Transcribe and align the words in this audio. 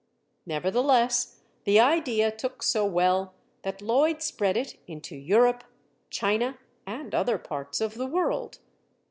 Nevertheless 0.47 1.41
the 1.63 1.79
idea 1.79 2.31
took 2.31 2.63
so 2.63 2.87
well 2.87 3.35
that 3.61 3.83
Lloyd 3.83 4.23
spread 4.23 4.57
it 4.57 4.79
into 4.87 5.15
Europe, 5.15 5.63
China, 6.09 6.57
and 6.87 7.13
other 7.13 7.37
parts 7.37 7.79
of 7.79 7.93
the 7.93 8.07
world. 8.07 8.57